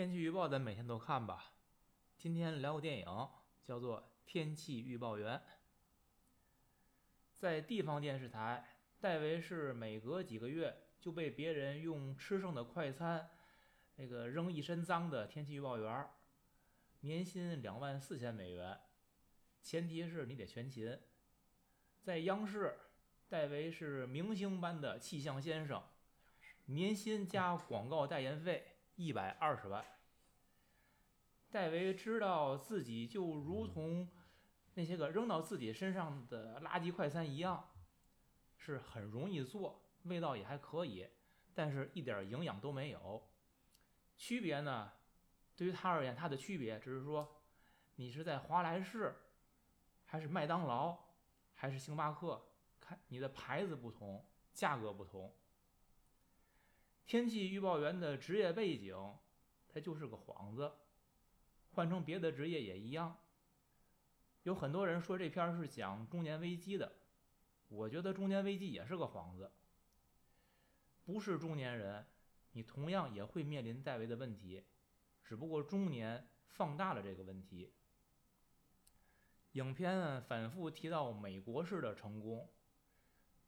[0.00, 1.52] 天气预报咱每天都看吧。
[2.16, 3.28] 今天聊个电影，
[3.62, 5.36] 叫做《天气预报员》。
[7.34, 8.66] 在地方电视台，
[8.98, 13.28] 戴维是每隔几个月就被别人用吃剩的快餐，
[13.96, 16.08] 那个扔一身脏的天气预报员，
[17.00, 18.80] 年薪两万四千美元，
[19.60, 20.98] 前提是你得全勤。
[22.00, 22.74] 在央视，
[23.28, 25.84] 戴维是明星般的气象先生，
[26.64, 28.69] 年薪加广告代言费。
[29.00, 29.82] 一百二十万。
[31.50, 34.06] 戴维知道自己就如同
[34.74, 37.70] 那些个扔到自己身上的垃圾快餐一样，
[38.58, 41.08] 是很容易做，味道也还可以，
[41.54, 43.26] 但是一点营养都没有。
[44.18, 44.92] 区别呢，
[45.56, 47.40] 对于他而言，它的区别只是说，
[47.96, 49.16] 你是在华莱士，
[50.04, 50.98] 还是麦当劳，
[51.54, 55.34] 还是星巴克，看你的牌子不同，价格不同。
[57.10, 58.94] 天气预报员的职业背景，
[59.68, 60.70] 他就是个幌子，
[61.72, 63.18] 换成别的职业也一样。
[64.44, 66.92] 有很多人说这片是讲中年危机的，
[67.66, 69.50] 我觉得中年危机也是个幌子。
[71.04, 72.06] 不是中年人，
[72.52, 74.62] 你同样也会面临戴维的问题，
[75.24, 77.72] 只不过中年放大了这个问题。
[79.54, 82.48] 影片反复提到美国式的成功，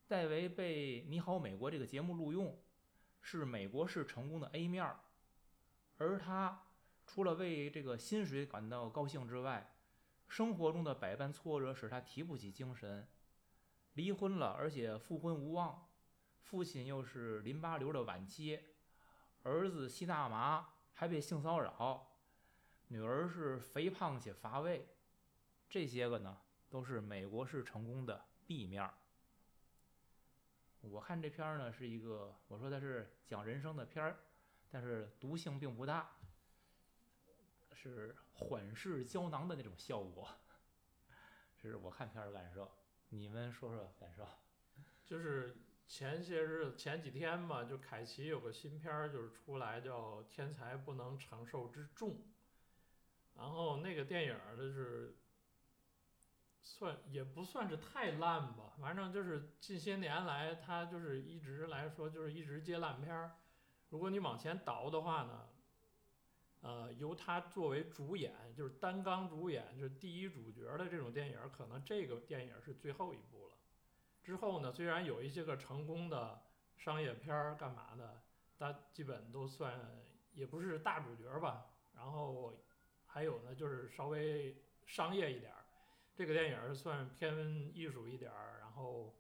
[0.09, 2.61] 戴维被《你好，美国》这个节目录用。
[3.23, 4.95] 是美国式成功的 A 面，
[5.97, 6.65] 而他
[7.07, 9.75] 除了为这个薪水感到高兴之外，
[10.29, 13.09] 生活中的百般挫折使他提不起精神。
[13.95, 15.89] 离婚了，而且复婚无望，
[16.41, 18.59] 父亲又是淋巴瘤的晚期，
[19.43, 22.17] 儿子吸大麻还被性骚扰，
[22.89, 24.89] 女儿是肥胖且乏味，
[25.69, 28.91] 这些个呢都是美国式成功的 B 面。
[30.91, 34.19] 我看这片儿呢是一个，我说它是讲人生的片儿，
[34.69, 36.11] 但是毒性并不大，
[37.73, 40.29] 是缓释胶囊的那种效果，
[41.57, 42.71] 这是我看片儿的感受。
[43.09, 44.27] 你们说说感受？
[45.05, 45.57] 就是
[45.87, 52.11] 前些日前几天吧，就凯奇有个新片儿就是出来叫《天才不能承受之重》，
[53.37, 55.17] 然后那个电影儿就是。
[56.65, 63.33] 算也不算是太烂吧，反正就是近些年来，他就是一直来说就是一直接烂片儿。
[63.89, 65.49] 如果你往前倒的话呢，
[66.61, 73.55] 呃，由他作为主演，就是单刚主演，就是第一主角的这种电影，可能这个电影是最后一部了。
[74.23, 76.43] 之后呢，虽然有一些个成功的
[76.77, 78.23] 商业片儿干嘛的，
[78.57, 79.75] 但基本都算
[80.33, 81.67] 也不是大主角吧。
[81.95, 82.55] 然后
[83.05, 84.57] 还有呢，就是稍微
[84.87, 85.53] 商业一点。
[86.15, 89.15] 这个电影是算偏艺术一点儿，然后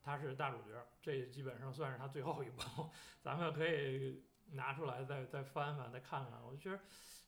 [0.00, 2.62] 他是大主角，这基本上算是他最后一部，
[3.22, 6.44] 咱们可以拿出来再再翻翻再看看。
[6.44, 6.80] 我觉得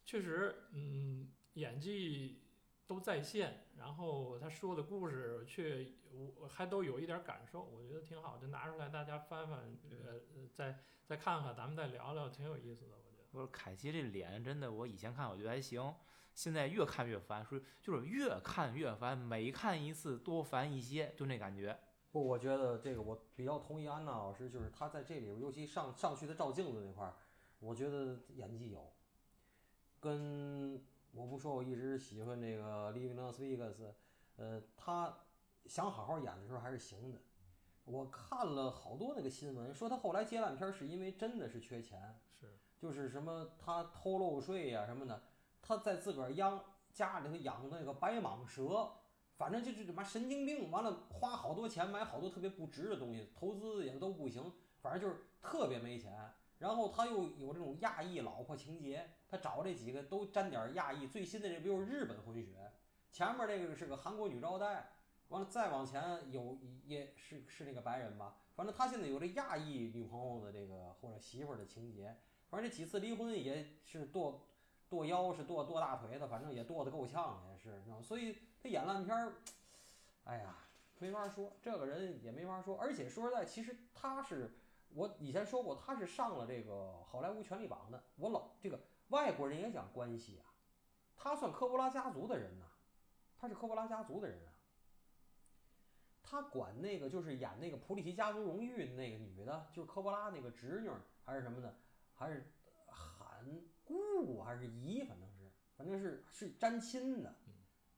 [0.05, 2.43] 确实，嗯，演技
[2.87, 10.21] 都在线，然后他说的故事却我还都有一点感受，我觉得挺好，就拿出来大家翻翻，呃，
[10.53, 12.97] 再再看看，咱们再聊聊，挺有意思的。
[12.97, 13.25] 我觉得。
[13.31, 15.95] 不是凯奇这脸真的，我以前看我觉得还行，
[16.37, 21.77] 现在越看越烦，说就是越看越烦，每看一次多烦一些，就那感觉。
[22.13, 27.15] 不，我觉得这个我比较同意安娜老师，就是他在这里尤其上上去的照镜子那块儿，
[27.59, 28.93] 我觉得演技有。
[29.99, 33.95] 跟我不说，我一直喜欢这个利维纳斯维格斯，
[34.37, 35.17] 呃，他
[35.65, 37.19] 想好好演的时候还是行的。
[37.85, 42.21] 我看了好多那个新闻，说他后来接烂片是因为真的是缺钱。
[42.39, 42.47] 是。
[42.77, 45.23] 就是什么他偷漏税呀什么的，
[45.67, 46.63] 他在自个儿养
[46.93, 48.89] 家里头养的那个白蟒蛇，
[49.37, 50.71] 反正就是他妈神经病。
[50.71, 56.33] 完了花好多钱买好多特别不值的东西，投资也都不行，反正就是特别没钱。
[56.59, 61.09] 然后他又有这种亚裔老婆情节，他找这几个都沾点亚裔。
[61.09, 62.73] 最新的这不就是日本混血？
[63.11, 64.91] 前面那个是个韩国女招待，
[65.29, 68.37] 完了再往前有也是是那个白人吧？
[68.55, 72.17] 反正他现在有这亚裔女朋友的这个或者媳妇儿的情节。
[72.49, 74.47] 反正这几次离婚也是多
[74.89, 79.35] 剁腰，是剁剁大腿的，反正也剁得够呛，也是，所以他演烂片儿，
[80.25, 80.57] 哎呀，
[80.99, 82.79] 没法说，这个人也没法说。
[82.79, 84.57] 而且说实在，其实他是
[84.95, 88.03] 我以前说过，他是上了这个好莱坞权力榜的。
[88.17, 90.47] 我老这个外国人也讲关系啊，
[91.17, 92.67] 他算科波拉家族的人呐，
[93.37, 94.53] 他是科波拉家族的人啊。
[96.23, 100.91] 他管那个就是演那个《普里奇家族荣誉的》那个女的，就是科波拉那个侄女
[101.25, 101.75] 还是什么的。
[102.19, 102.51] 还是
[102.87, 103.45] 喊
[104.27, 107.35] 姑姑还是姨，反正是，反正是是沾亲的。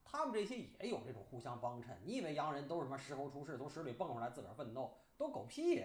[0.03, 1.99] 他们这些也有这种互相帮衬。
[2.03, 5.83] 你以为洋人都是什么石猴出世，从石里蹦出来自个儿奋斗，都狗屁！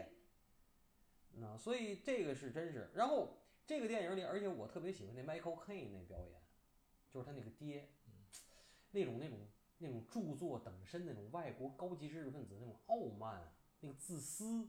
[1.32, 2.90] 那所以这个是真是。
[2.94, 3.36] 然后
[3.66, 6.40] 这个电影里，而且我特别喜欢那 Michael Caine 那表演，
[7.10, 7.88] 就是他那个爹，
[8.92, 9.38] 那种那种
[9.78, 14.66] 那种著作等身，那种外国高级知识分子那种傲慢，那个自私，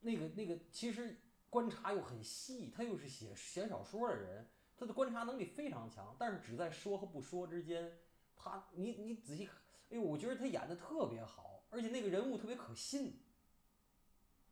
[0.00, 1.18] 那个那个其实
[1.48, 7.98] 观察又很细，他又是写写小说的人，他的观察能力非常强，但是只在说和不说之间，
[8.36, 9.54] 他你你仔细看，
[9.90, 13.20] 哎呦，我觉得他演的特别好，而且那个人物特别可信，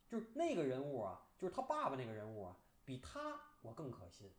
[0.07, 2.55] 就是那个人物啊，就是他爸爸那个人物啊，
[2.85, 3.19] 比他
[3.61, 4.31] 我更可信。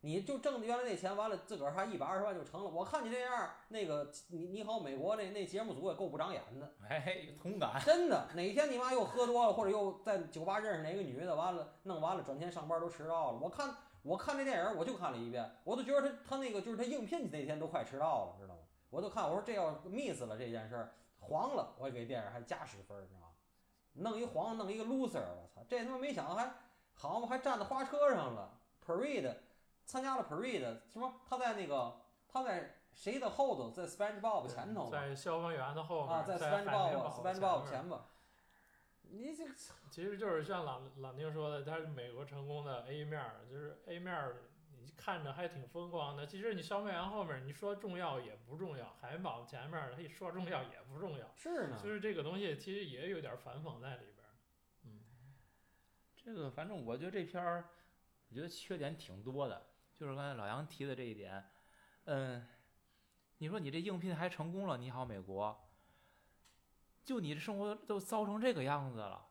[0.00, 2.68] 你就挣原来那钱，完了自个儿还一百二十万就成了。
[2.68, 7.80] 我看你这样，那个你你好，美国那那节目组也够不长眼的，哎，同感。
[7.82, 8.28] 真的。
[8.34, 13.38] 哪天你妈又喝多了，或者又在酒吧认识哪个女的，完了弄完了转天上班都迟到了。
[13.38, 13.74] 我看
[14.04, 18.60] 我看这电影，我就看了一遍，我都觉得他他那个就是他应聘那天都快迟到了，知道吗？
[18.90, 23.28] 我都看我说这要 miss 了这件事儿黄了，我给电影还加十分，你知道吗？
[23.94, 26.52] 弄一黄，弄一个 loser，我操，这他妈没想到还
[26.92, 29.34] 好嘛，还站在花车上了，parade。
[29.86, 31.12] 参加了 parade 什么？
[31.28, 33.70] 他在那个他在谁的后头？
[33.70, 38.06] 在 SpongeBob 前头在消防员的后头啊，在在 SpongeBob SpongeBob 前前吧。
[39.14, 39.44] 你这
[39.90, 44.42] 其实就是像朗朗宁说的，他是美国成功的 A 面儿，就是 A 面儿，
[44.80, 46.26] 你看着还挺风光的。
[46.26, 51.30] 其实你消灭完后面，你说重要也不重要；海绵宝宝前面，他一说重要也不重要。
[51.36, 54.30] 是呢，就是这个东西其实也有点反讽在里边儿。
[54.84, 55.00] 嗯，
[56.16, 57.70] 这个反正我觉得这片儿，
[58.28, 59.66] 我觉得缺点挺多的。
[59.94, 61.48] 就是刚才老杨提的这一点，
[62.06, 62.44] 嗯，
[63.38, 65.63] 你说你这应聘还成功了，你好美国，
[67.04, 69.26] 就你的生活都糟成这个样子了，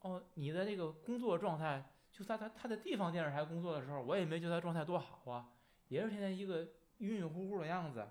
[0.00, 5.50] 哦，你的这个工作状态，就在他他在地方电视台工作的时候，我也没觉得他状态多好啊，
[5.88, 6.62] 也是天天一个
[6.98, 8.06] 晕晕乎乎的样子，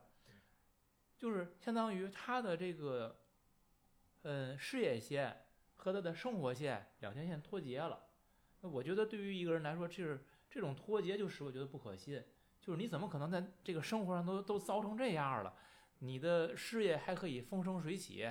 [1.17, 3.19] 就是相当于他的这个，
[4.23, 5.45] 嗯，事业线
[5.75, 8.07] 和他的生活线两条线脱节了，
[8.61, 10.25] 那我觉得对于一个人来说，这是。
[10.53, 12.21] 这种脱节就使我觉得不可信，
[12.59, 15.55] 就是你怎么可能在这个生活上都都糟成这样了，
[15.99, 18.29] 你的事业还可以风生水起？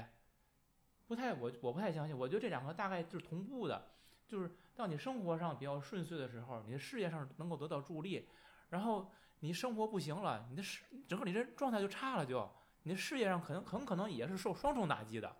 [1.11, 2.17] 不太，我我不太相信。
[2.17, 3.85] 我觉得这两个大概就是同步的，
[4.29, 8.29] 就是当你生活上比较顺遂的时候，你的事业上能够得到助力，
[8.69, 9.11] 然后
[9.41, 12.49] 你生活不行了，你的事整个你这状态就差了，就
[12.85, 15.35] 你的事业上可能很可能也是受双重打击的。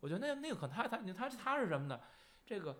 [0.00, 2.00] 我觉得那那个可他他他他是什么呢？
[2.44, 2.76] 这个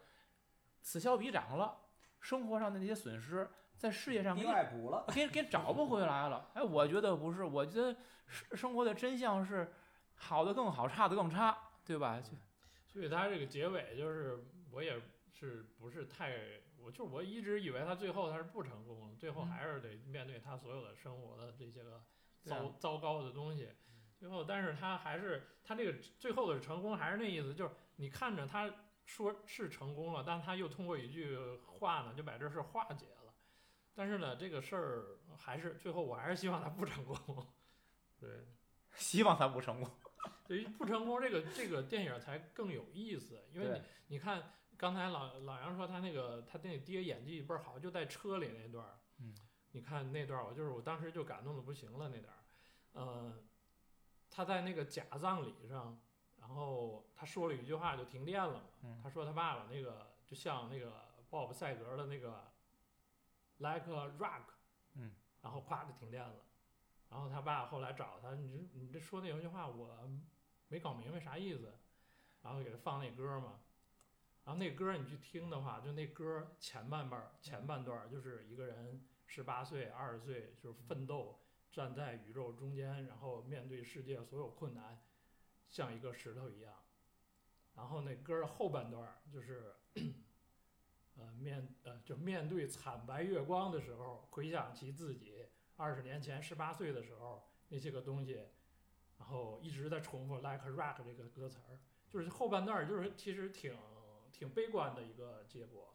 [0.82, 1.78] 此消彼长了。
[2.18, 6.50] 生活上的那些损失，在事业上给补了，给给找不回来了。
[6.54, 7.94] 哎，我觉得不是，我觉得
[8.26, 9.72] 生生活的真相是
[10.16, 12.20] 好的更好，差的更差，对吧？
[12.20, 12.36] 就
[12.86, 15.00] 所以他这个结尾就是，我也
[15.32, 16.34] 是不是太，
[16.76, 22.04] 我就我一直以为他最后他是不成功，最后还是得面对他所有的生活的这些个
[22.42, 23.70] 糟糟糕的东西。
[24.18, 28.70] 最后，但是他还是他这个最后的成功还是那意思，就是你看着他。
[29.06, 31.38] 说是成功了，但他又通过一句
[31.78, 33.32] 话呢，就把这事化解了。
[33.94, 37.46] 但是呢，这个事儿还是最后，我还是希望他不成功。
[38.18, 38.28] 对，
[38.96, 39.88] 希望他不成功。
[40.46, 43.42] 对于不成功，这个这个电影才更有意思。
[43.52, 48.98] 因为你你看，刚才老老杨说他那个他那爹演技倍儿好，就在车里那段儿。
[49.18, 49.34] 嗯。
[49.72, 52.40] 你看那段儿，我就是我当时就感动的不行了那段儿。
[52.92, 53.32] 呃，
[54.30, 56.00] 他在那个假葬礼上。
[56.38, 59.00] 然后他说了一句话，就停电了嘛。
[59.02, 60.92] 他说他爸爸那个就像那个
[61.28, 62.40] 鲍勃赛格的那个
[63.58, 64.42] ，like a rock，
[64.94, 65.10] 嗯，
[65.42, 66.36] 然后咵就停电了。
[67.10, 70.08] 然后他爸后来找他，你这你这说那有句话我
[70.68, 71.72] 没搞明白啥意思。
[72.42, 73.60] 然后给他放那歌嘛。
[74.44, 81.40] 然后那歌你去听的话，就那歌前半半前半段就是一个人十八岁二十岁就是奋斗，
[81.72, 85.02] 站在宇宙中间，然后面对世界所有困难。
[85.68, 86.72] 像一个石头一样，
[87.74, 89.74] 然后那歌的后半段就是，
[91.16, 98.46] 呃面呃就面对惨白月光的时候，回想起自己二十年前十八岁的时候那些个东西，
[99.18, 103.76] 然后一直在重复 like rock 这个歌词儿，就是后半段儿就是其实挺
[104.30, 105.94] 挺悲观的一个结果。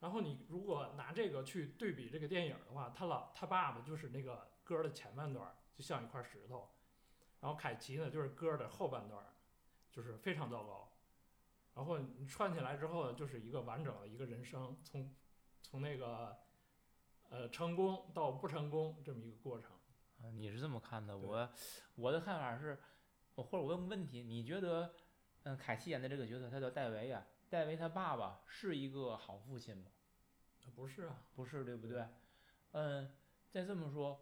[0.00, 6.68] 然后你如果拿这个去对比这个电影的话，他老他爸爸就是那个歌的前半段儿就像一块石头。
[7.40, 9.34] 然后凯奇呢，就是歌的后半段儿，
[9.90, 10.92] 就是非常糟糕。
[11.74, 15.14] 然后你串起来之后呢，就是一个完整的一个人生，从
[15.62, 16.36] 从那个
[17.28, 19.75] 呃成功到不成功这么一个过程。
[20.26, 21.16] 啊，你是这么看的？
[21.16, 21.48] 我
[21.94, 22.78] 我的看法是，
[23.36, 24.92] 我或者我问个问题，你觉得，
[25.44, 27.24] 嗯，凯奇演的这个角色他叫戴维啊？
[27.48, 29.84] 戴维他爸爸是一个好父亲吗？
[30.74, 32.04] 不是啊，不是，对不对？
[32.72, 33.12] 嗯，
[33.50, 34.20] 再这么说，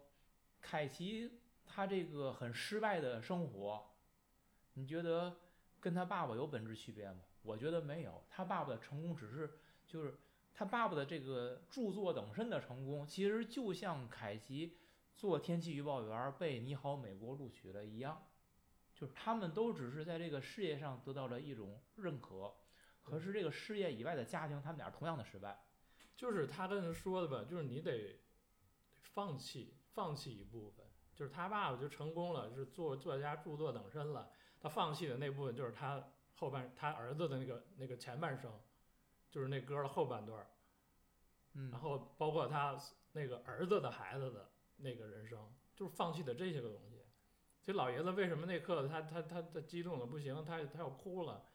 [0.61, 1.41] 凯奇。
[1.67, 3.83] 他这个很失败的生活，
[4.75, 5.35] 你觉得
[5.79, 7.21] 跟他爸爸有本质区别吗？
[7.41, 9.57] 我觉得没有，他爸爸的成功只是
[9.87, 10.15] 就是
[10.53, 14.77] 他爸爸的这个著作等身的成功，其实就像凯奇
[15.15, 18.27] 做天气预报员被你好美国录取了一样，
[18.93, 22.53] 就是他们都只是在这个事业上得到了一种认可，
[23.03, 25.63] 可是这个事业以外的家庭，他们俩同样的失败。
[26.15, 28.19] 就是他跟人说的吧，就是你得
[29.01, 30.85] 放弃，放弃一部分。
[31.13, 34.29] 就是他爸爸就成功了，是作作家著作等身了，
[34.59, 38.51] 他放弃的那部分就是他后半他儿子的那个那个前半生，
[39.29, 40.47] 就是那歌的后半段儿，
[41.53, 42.77] 嗯然后包括他
[43.13, 45.39] 那个儿子的孩子的那个人生，
[45.75, 47.01] 就是放弃的这些个东西。
[47.61, 51.45] 所以老爷子为什么那刻他他他他激动的不行，他他要哭了，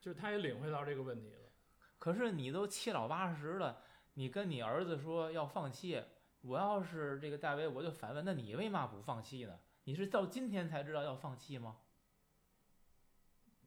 [0.00, 1.50] 就是他也领会到这个问题了。
[1.98, 3.82] 可是你都七老八十了，
[4.14, 6.04] 你跟你儿子说要放弃，
[6.42, 9.58] 我要是这个戴维，我就反问，那你为嘛不放弃呢？
[9.84, 11.78] 你是到今天才知道要放弃吗？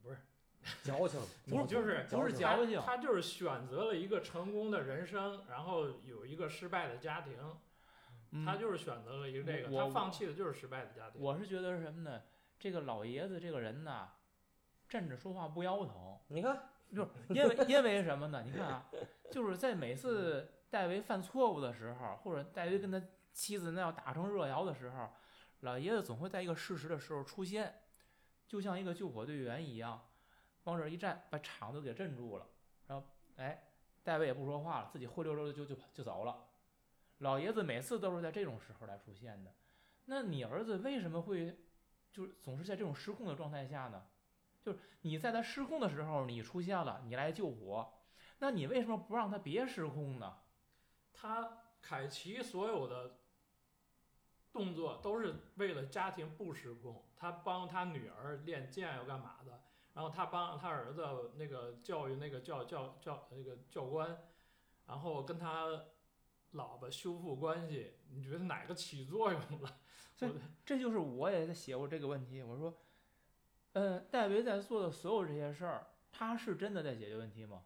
[0.03, 0.17] 不是
[0.83, 7.33] 矫情， 不是就是不是矫情他就是选择了一个成功的人生，然后有一个失败的家庭，
[8.31, 11.21] 嗯他就是选择了一个这个，他放弃的就是失败的家庭。
[11.21, 12.21] 我是觉得是什么呢？
[12.59, 14.09] 这个老爷子这个人呐，
[14.87, 18.43] 站着说话不腰疼，你看，就是因为因为什么呢？
[18.45, 18.85] 你看啊，
[19.31, 25.09] 就是在每次戴维犯错误的时候，或者戴维跟他妻子那要打成热窑的时候，
[25.61, 27.81] 老爷子总会在一个适时的时候出现，
[28.47, 30.07] 就像一个救火队员一样，
[30.65, 32.45] 往这儿一站，把场子给镇住了。
[32.87, 33.07] 然后，
[33.37, 33.69] 哎，
[34.03, 36.45] 戴维也不说话了，自己灰溜溜的就就就走了。
[37.19, 39.53] 老爷子每次都是在这种时候来出现的。
[40.05, 41.57] 那你儿子为什么会
[42.11, 44.07] 就是总是在这种失控的状态下呢？
[44.61, 47.93] 就是你在他失控的时候你出现了，你来救火，
[48.39, 50.37] 那你为什么不让他别失控呢？
[51.13, 53.19] 他凯奇所有的
[54.51, 59.61] 动作都是为了家庭不失控，他帮他女儿练剑要干嘛的，
[59.93, 64.25] 然后他帮他儿子那个教育那个教教教那个教官，
[64.87, 65.83] 然后跟他
[66.51, 69.77] 老婆修复关系，你觉得哪个起作用了？
[70.15, 70.31] 所以
[70.65, 72.41] 这就是我也在写过这个问题。
[72.41, 72.77] 我说，
[73.73, 77.63] 呃，戴维在做的所有这些事儿，他是真的在解决问题吗？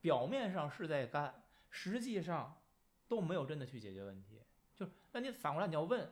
[0.00, 2.60] 表面上是在干，实际上
[3.08, 4.40] 都没有真的去解决问题。
[4.74, 6.10] 就那你反过来你要问，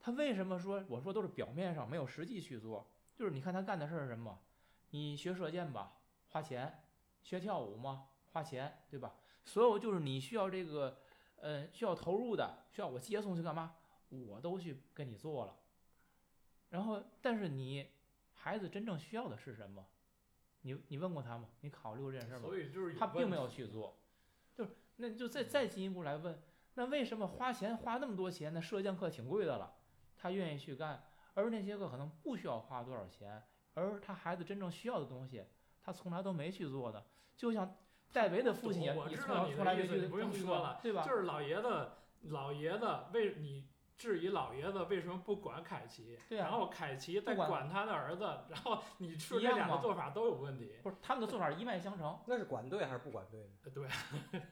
[0.00, 2.90] 他为什么说我说都是表面上没有实际去做？
[3.14, 4.38] 就是你看他干的事儿是什么？
[4.90, 5.98] 你学射箭吧，
[6.30, 6.66] 花钱；
[7.22, 8.08] 学跳舞吗？
[8.32, 9.14] 花钱，对吧？
[9.44, 10.98] 所有就是你需要这个，
[11.42, 13.74] 呃，需要投入的，需要我接送去干嘛？
[14.10, 15.56] 我都去跟你做了，
[16.70, 17.90] 然后，但是你
[18.32, 19.84] 孩子真正需要的是什么？
[20.60, 21.48] 你你问过他吗？
[21.62, 22.42] 你考虑过这件事吗？
[22.44, 23.98] 所以就是他并没有去做，
[24.54, 26.40] 就是那就再再进一步来问，
[26.74, 28.54] 那为什么花钱花那么多钱？
[28.54, 29.74] 那射箭课挺贵的了，
[30.16, 31.02] 他愿意去干，
[31.34, 33.42] 而那些个可能不需要花多少钱，
[33.74, 35.44] 而他孩子真正需要的东西，
[35.82, 37.04] 他从来都没去做的。
[37.36, 37.76] 就像
[38.12, 41.02] 戴维的父亲也我知道你的意思你不用说了，对吧？
[41.02, 41.88] 就是老爷子，
[42.22, 43.66] 老爷子为你
[43.96, 50.74] 质疑老爷子为什么不管凯奇，对啊然后凯奇再管管他的儿子，然后你说一样这两个做法都有问题。
[50.82, 53.88] 不是他们的做法一脉相承， 那是管对还是不管对对，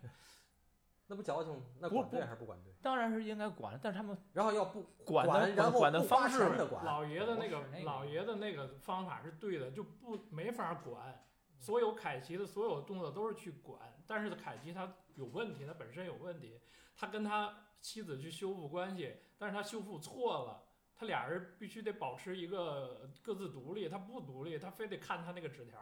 [1.09, 1.63] 那不矫情吗？
[1.81, 2.73] 那管对还是不管对？
[2.81, 11.23] 当然是应该管，但是他们然后要不管的管，然后管的方式的管，老爷子那个那个老爷子那个方法是对的，就不没法管。
[11.61, 16.59] 所有凯奇的所有动作都是去管，但是凯奇他有问题，他本身有问题，
[16.97, 20.65] 他跟他妻子去修复关系，但是他修复错了，
[20.97, 25.79] 他俩人必须得保持一个各自独立，他不独立，他非得看他那个纸条，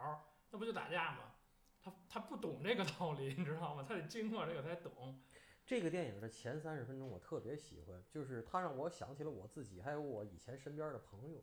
[0.51, 1.33] 那不就打架吗？
[1.81, 3.85] 他他不懂这个道理，你知道吗？
[3.87, 5.17] 他得经过这个才懂。
[5.65, 11.41] 这个电影的前三十分钟我特别喜欢，就是他让我想起了我自己，还有我以前身边的朋友。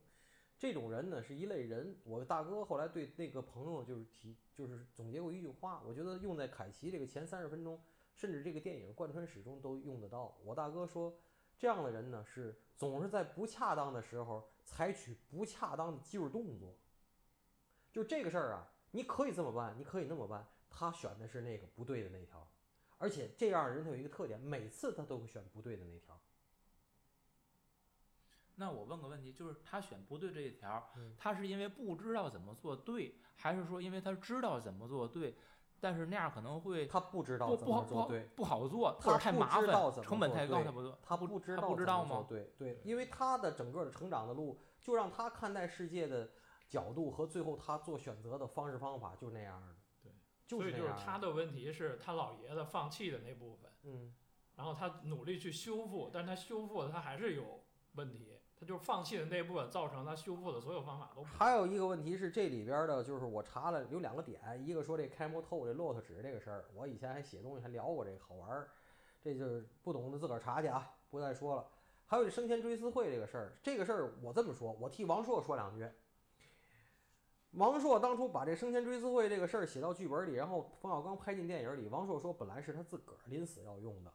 [0.58, 1.96] 这种人呢是一类人。
[2.04, 7.80] 我大哥后来对那个朋友就是提，就是总结过一句话，我觉得用在凯奇这个前三十分钟，
[8.14, 10.36] 甚至这个电影贯穿始终都用得到。
[10.44, 11.14] 我大哥说，
[11.58, 16.74] 这样的人呢是总是在不恰当的时候采取不恰当的技术动作。
[17.92, 22.46] 就这个事儿啊，你可以这么办，你可以那么办，他选的是那个不对的那条。
[22.98, 26.18] 而且这样的人他有一个特点，每次他都会选不对的那条。
[28.56, 35.36] 那我问个问题，就是他选不对这一条嗯，他是因为不知道怎么做对，还是说因为他知道怎么做对，
[35.78, 42.24] 但是那样可能会他不知道怎不不好不好么做对，不好做，或他者太麻烦，知道怎么成本太高，他不做，他不不知道不知道吗？
[42.28, 46.30] 对对，因为他的整个的成长的路，就让他看待世界的
[46.68, 49.76] 角度和最后他做选择的方式方法就是那样的。
[50.02, 50.12] 对，
[50.46, 50.88] 就是那样的。
[50.88, 54.14] 所以就是他的问题是他老爷子放弃的那部分，嗯，
[54.54, 57.62] 然后他努力去修复，但是他修复的他还是有
[57.96, 68.70] 问题，他就是放弃了那部分，造成他修复的所有方法都还有一个问题是，这里边的就是我查了有两个点，一个说这开摩透这骆驼纸这个事儿，我以前还写东西还聊过这个好玩儿，
[69.20, 71.66] 这就是不懂的自个儿查去啊，不再说了。
[72.06, 75.86] 还有这生前追思会这个事儿，这个事儿我这么说，我替王朔说两句。
[77.52, 81.88] 王朔当初把这生前追思会这个事儿写到剧本里，然后冯小刚拍进电影里。
[81.88, 84.12] 王朔说本来是他自个儿临死要用的，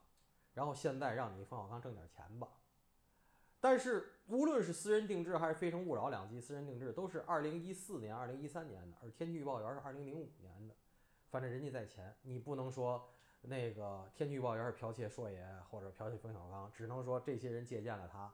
[0.53, 2.47] 然后现在让你冯小刚挣点钱吧。
[3.61, 10.75] 但是无论是私人定制还是《非诚勿扰》两季私人定制，都是二零一四年、二零一三年的，而《天气预报员》是二零零五年的。
[11.29, 13.07] 反正人家在前，你不能说
[13.41, 13.83] 那个
[14.17, 18.33] 《天气预报员》是剽窃硕爷或者剽窃冯小刚，只能说这些人借鉴了他。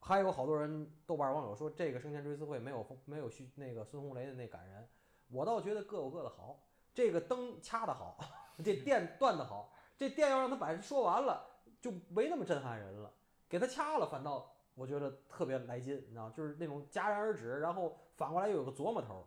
[0.00, 4.88] 还有好多人豆瓣网友说这个生前追思会没有没有徐那个孙红雷的那感人，
[5.28, 6.64] 我倒觉得各有各的好。
[6.94, 8.16] 这个灯掐的好，
[8.64, 11.44] 这电断的好，这电要让他把说完了，
[11.80, 13.12] 就没那么震撼人了。
[13.48, 19.26] 给他掐了，反倒我觉得特别来劲，你知道，就是那种戛然而止，然后反过来又有个琢磨头。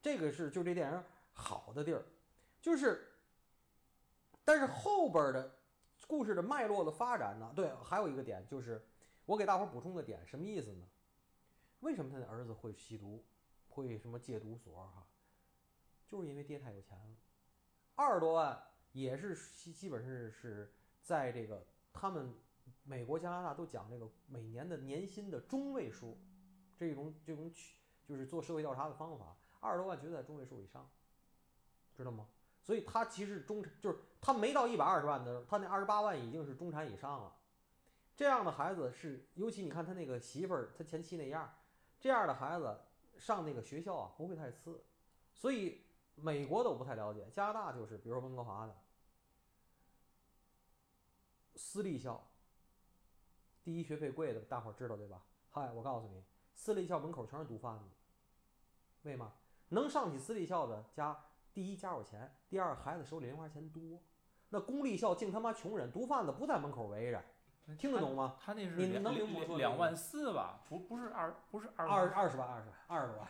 [0.00, 2.04] 这个是就这电影好的地儿，
[2.60, 3.12] 就是，
[4.44, 5.56] 但是后边的
[6.06, 8.84] 故事的脉络的发展呢，对，还有一个点就是。
[9.24, 10.84] 我给大伙补充个点，什么意思呢？
[11.78, 13.24] 为什么他的儿子会吸毒，
[13.68, 15.06] 会什么戒毒所哈？
[16.08, 17.16] 就是因为爹太有钱了，
[17.94, 18.60] 二十多万
[18.90, 19.36] 也是
[19.72, 22.34] 基本上是在这个他们
[22.84, 26.18] 美国、加拿大都讲这个每年的年薪的中位数，
[26.76, 30.88] 这种这种取就是做社会调查的方法，二十多万绝对在中位数以上，
[31.96, 32.26] 知道吗？
[32.62, 37.34] 所以他其实中产就是他没到一百二十万的，他那二十八万已经是中产以上了。
[38.14, 41.52] 这样的孩子是，尤其你看他那个媳妇儿，他前妻那样，
[41.98, 42.78] 这样的孩子
[43.18, 44.84] 上那个学校啊不会太次，
[45.34, 45.82] 所以
[46.14, 48.76] 美国的我不太了解，加拿大就是，比如说温哥华的
[51.56, 52.22] 私立校，
[53.62, 55.22] 第一学费贵的，大伙儿知道对吧？
[55.50, 56.22] 嗨，我告诉你，
[56.54, 57.84] 私立校门口全是毒贩子，
[59.02, 59.32] 为嘛？
[59.68, 61.16] 能上起私立校的家，
[61.52, 64.00] 第一家有钱，第二孩子手里零花钱多，
[64.48, 67.22] 那公立校净他妈穷人，毒贩子不在门口围着。
[67.78, 68.36] 听得懂吗？
[68.40, 70.60] 他那是你能明白两万四吧？
[70.68, 73.28] 不不是二不是二二二十万，二十万，二十多万，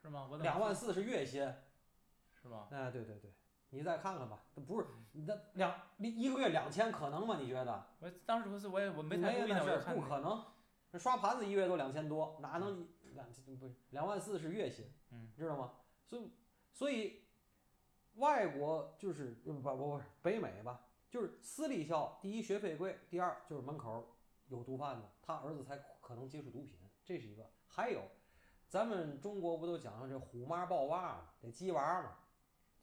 [0.00, 0.26] 是吗？
[0.30, 1.42] 我两万四是月薪。
[2.40, 2.68] 是吗？
[2.70, 3.30] 哎，对对对，
[3.74, 7.38] 你再看看吧，这不是那两一个月两千可能吗？
[7.40, 7.86] 你觉得？
[7.98, 10.44] 我当时不是我也我没没太注意呢，那事儿，不可能。
[10.92, 14.86] 这刷盘子一个月都两千多，哪能两千不是两万四是月薪？
[15.10, 15.72] 嗯，知道吗？
[16.06, 16.30] 所以
[16.70, 17.24] 所以
[18.14, 24.14] 外国就是不不不是北美吧，就是私立校，第一学费贵，第二就是门口
[24.46, 27.44] 有毒贩子，他儿子才可能接触毒品，这是一个。
[27.66, 28.02] 还有，
[28.68, 32.12] 咱们中国不都讲究这虎妈抱娃嘛，这鸡娃嘛，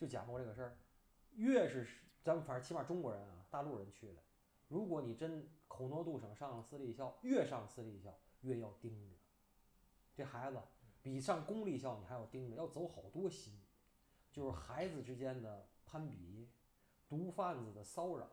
[0.01, 0.75] 就讲过这个事儿。
[1.35, 1.87] 越是
[2.23, 4.21] 咱们反正起码中国人啊，大陆人去了，
[4.67, 9.15] 如果你真口诺度省上了私立校，越上私立校越要盯着，
[10.15, 10.59] 这孩子
[11.03, 13.53] 比上公立校你还要盯着，要走好多心，
[14.31, 16.49] 就是孩子之间的攀比，
[17.07, 18.27] 毒贩子的骚扰，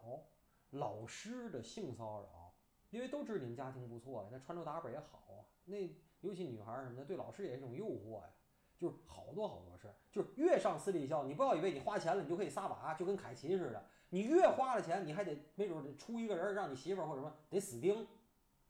[0.70, 2.54] 老师的性骚扰，
[2.88, 8.31] 因为都知道你们家庭不错呀，那穿着打扮也好啊，那尤其女孩什么的，对老师也是一种诱惑呀。
[8.79, 18.07] 就是好多好多事儿，就是越上私立校，你不要以为你花钱了你就可以撒把，就跟凯奇似的，你越花了钱，你还得没准得出一个人儿让你媳妇儿或者什么得死盯。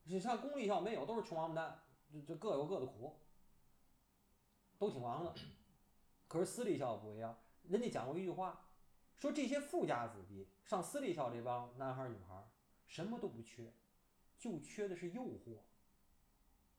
[0.05, 1.79] 你上公立校没有，都是穷王八蛋，
[2.11, 3.19] 就就各有各的苦，
[4.79, 5.35] 都挺忙的。
[6.27, 8.65] 可是私立校不一样，人家讲过一句话，
[9.19, 12.49] 说这些富家子弟上私立校这帮男孩儿女孩儿
[12.87, 13.71] 什么都不缺，
[14.39, 15.59] 就缺的是诱惑，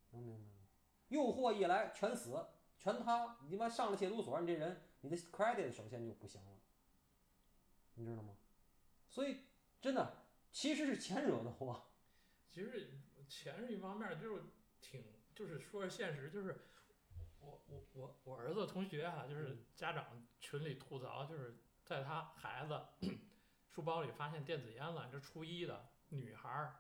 [0.10, 0.68] 能明白吗？
[1.10, 2.44] 诱惑一来全死。
[2.80, 6.58] 全他，你妈上了戒毒所，你这人你的 credit 首先就不行了，
[7.96, 8.34] 你知道吗？
[9.10, 9.42] 所以
[9.82, 11.88] 真的其实是钱惹的祸。
[12.48, 14.44] 其实钱是一方面，就是
[14.80, 15.04] 挺
[15.36, 16.62] 就是说现实，就是
[17.42, 22.82] 我我我我儿子同学啊，就是家长群里吐槽，就是在他孩子
[23.70, 26.76] 书包里发现电子烟了，这初一的女孩儿。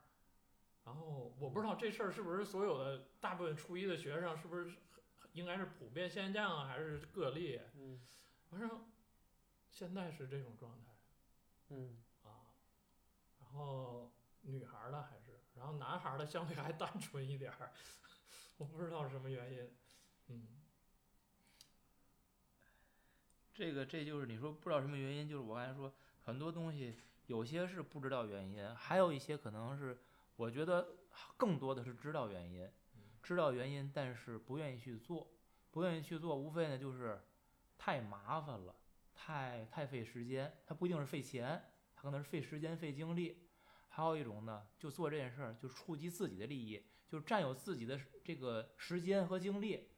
[0.85, 4.73] 然后我不知道这事儿是不是所有的大部分初一的学生是不是
[5.39, 7.59] 应该是普遍现象啊，还是个例？
[7.75, 7.99] 嗯
[8.49, 8.69] 反正
[9.69, 10.91] 现在是这种状态
[11.69, 12.51] 嗯，啊。
[13.39, 17.71] 然后女孩的还是，然后男孩的相对还单纯一点儿，
[18.57, 19.69] 我不知道是什么原因。
[20.27, 20.47] 嗯，
[23.53, 25.93] 这个这就是你说不知道什么原因，就是我刚才说
[26.25, 26.95] 很多东西
[27.27, 29.97] 有些是不知道原因，还有一些可能是
[30.35, 30.87] 我觉得
[31.37, 32.69] 更多的是知道原因，
[33.29, 35.31] 知道原因但是不愿意去做，
[35.69, 37.21] 不愿意去做，无非呢就是
[37.77, 38.75] 太麻烦了，
[39.13, 41.63] 太太费时间，它不一定是费钱，
[41.93, 43.47] 它可能是费时间费精力，
[43.87, 49.91] 还有一种呢，就做这件事儿就触及自己的利益，就占有自己的这个时间和精力，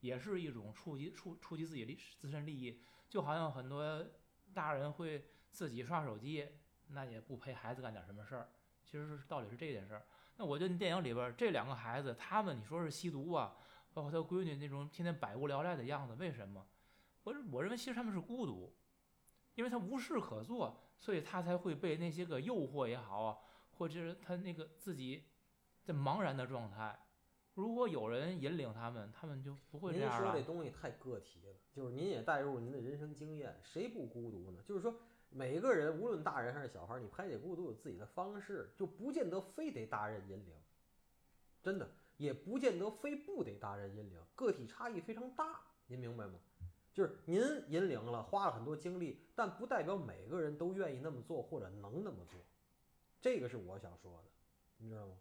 [0.00, 2.82] 也是一种触及触触及自己利自身利益。
[3.08, 4.04] 就好像很多
[4.52, 6.48] 大人会自己刷手机，
[6.88, 8.50] 那也不陪孩子干点什么事儿。
[8.82, 10.04] 其实是道理是这件事儿。
[10.36, 13.54] 那我觉得电影里边这两个孩子，他们你说是吸毒啊，
[13.92, 16.66] 包括他闺女那种天天百无聊赖的样子，为什么？
[17.24, 18.74] 我我认为其实他们是孤独，
[19.54, 23.38] 因为他无事可做，所以他才会被那些个诱惑也好啊，
[23.78, 25.24] 或者是他那个自己
[25.82, 26.98] 在茫然的状态。
[27.54, 30.32] 如果有人引领他们，他们就不会这您样了。
[30.32, 34.62] 说这东西太个体了，就是您也带入您的人生经验，谁不孤独呢？
[34.64, 34.98] 就是说，
[35.34, 40.54] 每个人无论大人还是小孩儿，你排解孤独有自己的方式，就不见得非得大人引领，
[41.62, 46.34] 真的也不见得非不得大人引领，个体差异非常大，您明白吗？
[46.92, 52.40] 就是您引领了，花了很多精力，但不代表每个人都愿意那么做或者能那么做，
[53.20, 54.30] 这个是我想说的，
[54.76, 55.16] 你知道吗？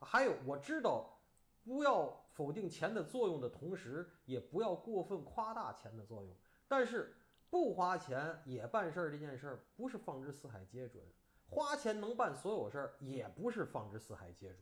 [0.00, 1.18] 还有我知道。
[1.64, 6.36] 不要否定钱的作用的同时，也不要过分夸大钱的作用。
[6.66, 7.14] 但是
[7.52, 11.04] 不花钱也办事儿这件事儿，不是放之四海皆准；
[11.50, 14.58] 花钱能办所有事儿，也不是放之四海皆准。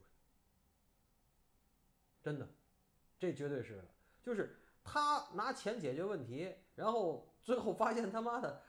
[2.20, 2.48] 真的，
[3.16, 3.80] 这绝对是。
[4.20, 8.60] 就是他拿钱解决问题，然后最后发现他妈的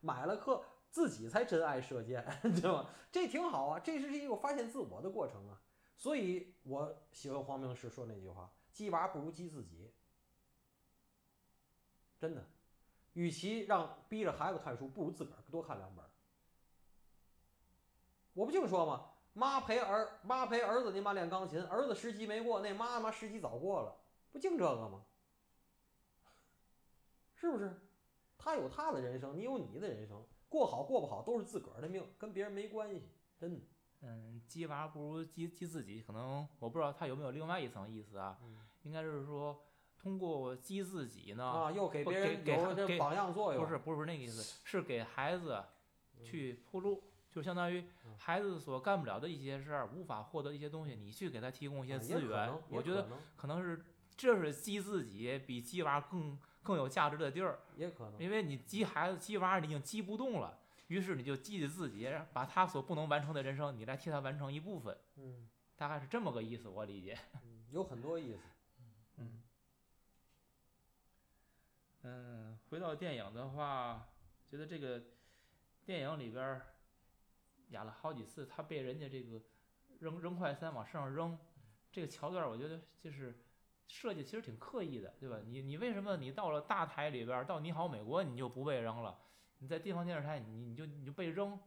[0.00, 2.90] 买了课，自己才真爱射箭， 知道吗？
[3.12, 5.62] 这挺好啊，这是一个发现自我的过程啊。
[5.96, 9.92] 所以我喜欢黄明志说那句话：“鸡娃不如鸡自己。”
[12.18, 12.44] 真的，
[13.14, 16.04] 与其让逼着孩子看书，不如自个儿多看两本。
[18.32, 19.06] 我不净说吗？
[19.32, 23.96] 妈陪儿妈陪儿子，你妈练钢琴，儿子十级没过，那妈妈十级早过了，
[24.32, 25.04] 不净这个吗？
[27.34, 27.80] 是不是？
[28.36, 33.60] 他有他的人生，你有你的人生，过好过不好都是自个儿的命，跟别人没关系，真的。
[34.00, 38.38] 嗯，鸡娃不如鸡鸡自己，可能我不知道他有没有另外一层意思啊，
[38.82, 39.62] 应该是说
[40.00, 43.62] 通过激自己呢，啊，又给别人给给榜样作用。
[43.62, 45.62] 不是不是那个意思，是给孩子
[46.24, 53.84] 去铺路，就相当于嗯孩子所干不了的一些事儿，无法获得一些东西，你去给他提供一啊些资源我觉得可能是
[54.16, 58.18] 这是激自己比激娃更更有价值的地儿，也可能。
[58.18, 67.18] 因为你激孩子激娃你已经激不动了，于是你就激自己，把他所不能完成的人生，你来替他完成一部分，嗯，大概是这么个意思，我理解。
[67.44, 68.40] 嗯有很多意思。
[69.18, 69.42] 嗯，
[72.02, 74.08] 嗯，回到电影的话，
[74.50, 75.02] 觉得这个
[75.84, 76.60] 电影里边
[77.68, 79.40] 演了好几次，他被人家这个
[79.98, 81.38] 扔扔快餐往身上扔，
[81.92, 83.38] 这个桥段我觉得就是
[83.86, 85.38] 设计其实挺刻意的，对吧？
[85.44, 89.18] 你你为什么你到了大台里边，到你好美国你就不被扔了？
[89.58, 91.60] 你在地方电视台你你就你就被扔，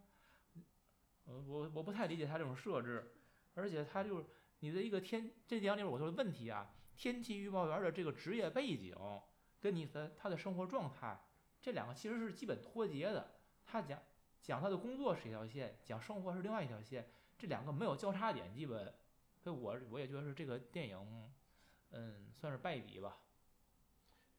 [1.26, 3.14] 呃，我我不太理解他这种设置，
[3.54, 4.26] 而且他就是
[4.62, 8.96] 你的一个天这电影里边我说的问题啊，天气预报员的这个职业背景
[9.64, 11.18] 跟你的他的生活状态，
[11.62, 13.32] 这两个其实是基本脱节的。
[13.64, 13.98] 他讲
[14.42, 18.94] 讲他的工作是一条线，讲生活是另外一条线，这两个没有交叉点，基本。
[19.40, 21.32] 所以我我也觉得是这个电影，
[21.92, 23.20] 嗯，算是败笔吧。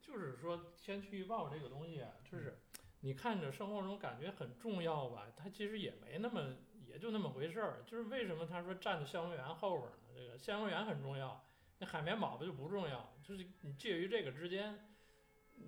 [0.02, 2.58] 就是说天气预报这个东西啊，就是
[3.00, 6.56] 你看着生活中感觉很重要吧，它其实也没那么，
[6.86, 7.82] 也就那么回事儿。
[7.86, 10.14] 就是为什么他说站在消防员后边儿呢？
[10.14, 11.42] 这个消防员很重要，
[11.78, 14.93] 那海绵宝宝就不重要，就是你介于这个之间，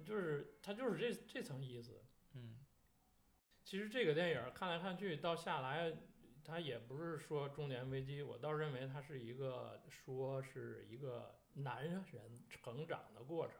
[0.04, 2.02] 就是它就是这这层意思。
[2.34, 2.58] 嗯
[3.64, 5.92] 其实这个电影看来看去到下来，
[6.44, 12.04] 它也不是说中年危机，我倒认为它是一个说是一个男人
[12.48, 13.56] 成长的过程。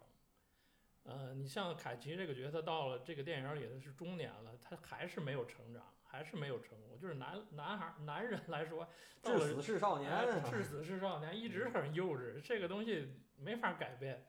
[1.02, 6.98] 呃，你像凯奇这个角色到了这个电影里他是中年了，他还是没有成长，还是没有成功。
[7.00, 8.88] 就是男男孩男人来说，
[9.22, 10.10] 到了至死是少年
[10.50, 14.26] 至死是少年，一直很幼稚，这个东西没法改变，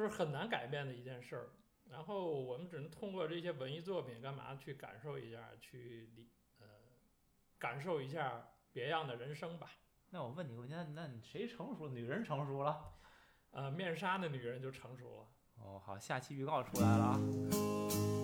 [0.00, 1.50] 说是很难改变的一件事儿。
[1.90, 6.66] 然后我们只能通过这些文艺作品，干嘛去感受一下，去理呃
[7.58, 9.72] 感受一下别样的人生吧。
[10.10, 11.88] 那我问你个问题，那那你谁成熟？
[11.88, 12.94] 女人成熟了？
[13.50, 15.26] 呃，面纱的女人就成熟了。
[15.56, 17.20] 哦，好，下期预告出来了啊。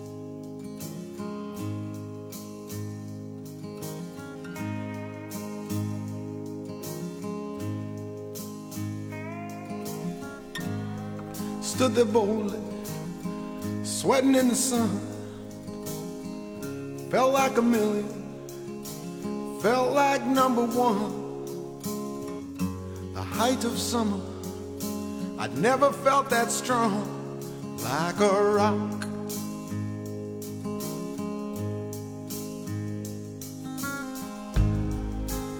[11.77, 12.59] stood there boldly,
[13.83, 14.89] sweating in the sun.
[17.11, 18.09] Felt like a million,
[19.61, 21.13] felt like number one.
[23.13, 24.19] The height of summer,
[25.37, 27.05] I'd never felt that strong,
[27.83, 29.05] like a rock.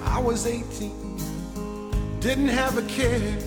[0.04, 3.38] I was 18, didn't have a care,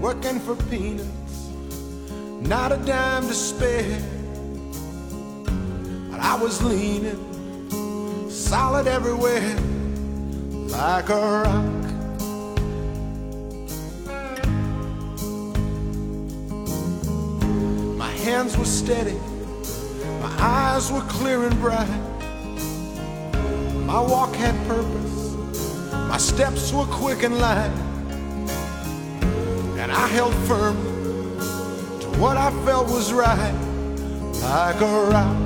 [0.00, 1.48] working for peanuts,
[2.40, 4.00] not a dime to spare.
[6.10, 7.18] But I was leaning
[8.30, 9.56] solid everywhere,
[10.68, 11.64] like a rock.
[17.96, 19.18] My hands were steady,
[20.20, 21.88] my eyes were clear and bright.
[23.84, 25.34] My walk had purpose,
[25.92, 27.87] my steps were quick and light.
[29.98, 30.76] I held firm
[32.00, 33.52] to what I felt was right,
[34.42, 35.36] like a rock.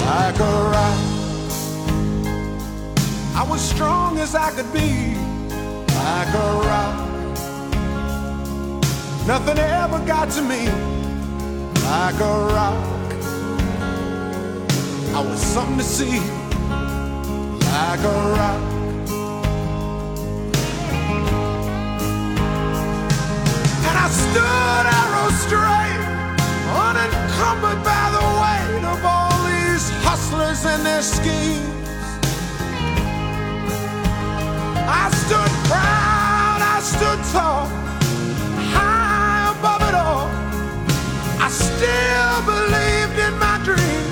[0.00, 1.00] Like a rock.
[3.36, 5.14] I was strong as I could be,
[5.94, 7.08] like a rock.
[9.28, 10.66] Nothing ever got to me,
[11.86, 13.12] like a rock.
[15.14, 16.18] I was something to see,
[17.78, 18.69] like a rock.
[24.02, 26.02] I stood arrow straight,
[26.88, 31.68] unencumbered by the weight of all these hustlers and their schemes.
[35.02, 37.66] I stood proud, I stood tall,
[38.74, 40.28] high above it all.
[41.38, 44.09] I still believed in my dreams.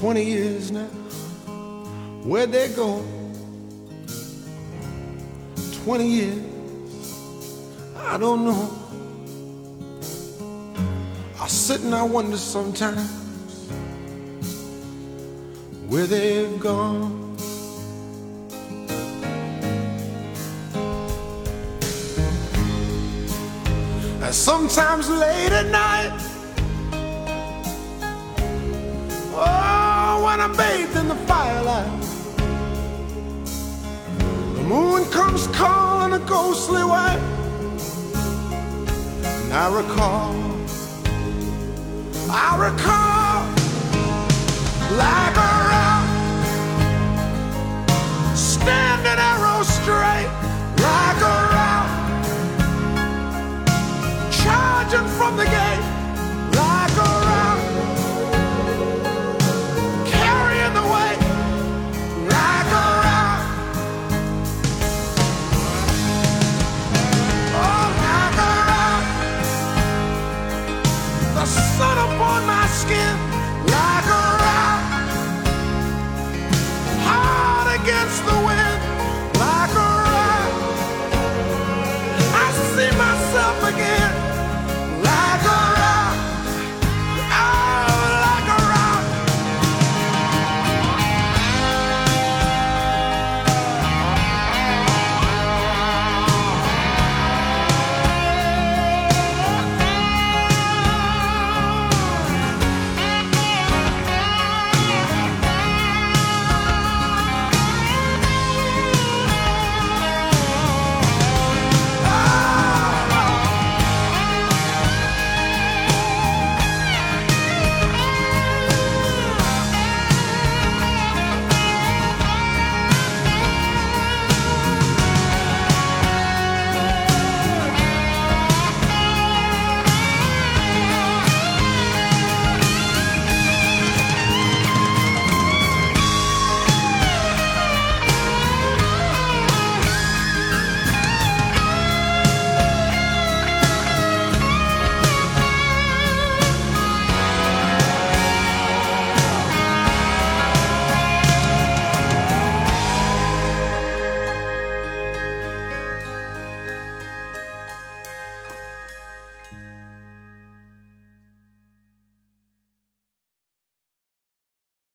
[0.00, 0.86] Twenty years now,
[2.24, 3.04] where'd they go?
[5.84, 6.42] Twenty years,
[7.98, 8.70] I don't know.
[11.38, 13.10] I sit and I wonder sometimes
[15.86, 17.36] where they've gone.
[24.22, 26.29] And sometimes late at night,
[30.30, 32.02] when I'm bathed in the firelight,
[34.54, 37.14] the moon comes calling a ghostly way.
[39.42, 40.36] And I recall,
[42.30, 43.38] I recall,
[45.04, 46.06] like a rock,
[48.36, 50.30] standing arrow straight,